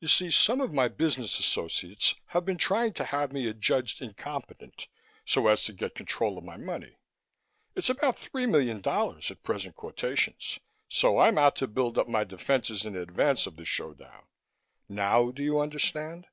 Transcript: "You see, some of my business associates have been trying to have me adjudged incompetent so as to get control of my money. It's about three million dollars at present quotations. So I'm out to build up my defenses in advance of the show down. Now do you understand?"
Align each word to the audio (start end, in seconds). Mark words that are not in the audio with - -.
"You 0.00 0.08
see, 0.08 0.30
some 0.30 0.62
of 0.62 0.72
my 0.72 0.88
business 0.88 1.38
associates 1.38 2.14
have 2.28 2.46
been 2.46 2.56
trying 2.56 2.94
to 2.94 3.04
have 3.04 3.34
me 3.34 3.46
adjudged 3.46 4.00
incompetent 4.00 4.88
so 5.26 5.46
as 5.48 5.62
to 5.64 5.74
get 5.74 5.94
control 5.94 6.38
of 6.38 6.44
my 6.44 6.56
money. 6.56 6.96
It's 7.74 7.90
about 7.90 8.16
three 8.18 8.46
million 8.46 8.80
dollars 8.80 9.30
at 9.30 9.42
present 9.42 9.76
quotations. 9.76 10.58
So 10.88 11.18
I'm 11.18 11.36
out 11.36 11.54
to 11.56 11.66
build 11.66 11.98
up 11.98 12.08
my 12.08 12.24
defenses 12.24 12.86
in 12.86 12.96
advance 12.96 13.46
of 13.46 13.56
the 13.56 13.66
show 13.66 13.92
down. 13.92 14.24
Now 14.88 15.30
do 15.32 15.42
you 15.42 15.60
understand?" 15.60 16.28